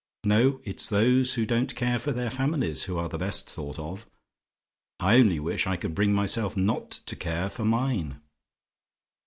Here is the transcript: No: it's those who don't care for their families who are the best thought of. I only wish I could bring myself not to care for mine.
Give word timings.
No: 0.23 0.61
it's 0.63 0.89
those 0.89 1.35
who 1.35 1.45
don't 1.45 1.75
care 1.75 1.99
for 1.99 2.11
their 2.11 2.31
families 2.31 2.85
who 2.85 2.97
are 2.97 3.07
the 3.07 3.19
best 3.19 3.47
thought 3.47 3.77
of. 3.77 4.07
I 4.99 5.19
only 5.19 5.39
wish 5.39 5.67
I 5.67 5.75
could 5.77 5.93
bring 5.93 6.11
myself 6.11 6.57
not 6.57 6.89
to 6.89 7.15
care 7.15 7.51
for 7.51 7.65
mine. 7.65 8.19